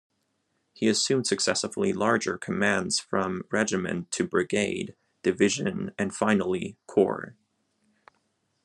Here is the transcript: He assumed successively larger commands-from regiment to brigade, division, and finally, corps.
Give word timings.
He 0.73 0.87
assumed 0.87 1.27
successively 1.27 1.93
larger 1.93 2.35
commands-from 2.35 3.43
regiment 3.51 4.09
to 4.13 4.27
brigade, 4.27 4.95
division, 5.21 5.91
and 5.95 6.11
finally, 6.11 6.75
corps. 6.87 7.35